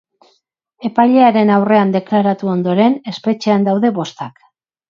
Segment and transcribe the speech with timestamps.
[0.89, 4.47] Epailearen aurrean deklaratu ondoren, espetxean daude bostak.